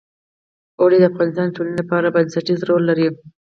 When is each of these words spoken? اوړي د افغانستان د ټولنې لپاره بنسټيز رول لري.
اوړي 0.79 0.97
د 0.99 1.03
افغانستان 1.11 1.45
د 1.47 1.51
ټولنې 1.55 1.75
لپاره 1.81 2.13
بنسټيز 2.15 2.59
رول 2.69 2.83
لري. 2.89 3.07